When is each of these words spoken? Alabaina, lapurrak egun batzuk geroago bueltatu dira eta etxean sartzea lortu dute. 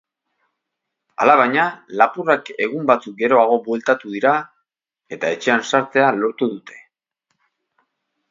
Alabaina, 1.25 1.65
lapurrak 2.01 2.49
egun 2.67 2.87
batzuk 2.91 3.19
geroago 3.19 3.59
bueltatu 3.67 4.15
dira 4.15 4.33
eta 5.17 5.31
etxean 5.37 5.65
sartzea 5.73 6.07
lortu 6.23 6.49
dute. 6.57 6.79